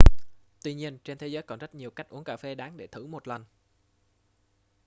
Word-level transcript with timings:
tuy 0.63 0.73
nhiên 0.73 0.97
trên 1.03 1.17
thế 1.17 1.27
giới 1.27 1.43
còn 1.43 1.59
rất 1.59 1.75
nhiều 1.75 1.91
cách 1.91 2.09
uống 2.09 2.23
cà 2.23 2.37
phê 2.37 2.55
đáng 2.55 2.77
để 2.77 2.87
thử 2.87 3.05
một 3.07 3.27
lần 3.27 3.45